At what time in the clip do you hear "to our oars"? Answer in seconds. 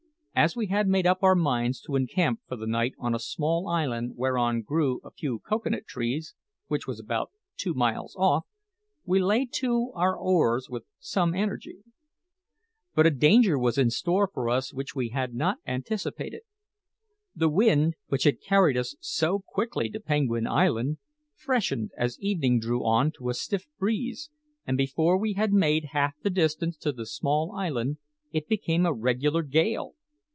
9.55-10.67